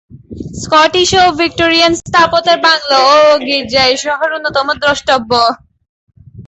Scottish 0.61 1.09
ও 1.21 1.25
Victorian 1.41 1.93
স্থাপত্যের 2.01 2.59
bungalow 2.67 2.97
ও 3.09 3.17
গির্জা 3.47 3.81
এই 3.85 3.97
শহরের 4.05 4.37
অন্যতম 4.37 4.67
দ্রষ্টব্য। 4.81 5.31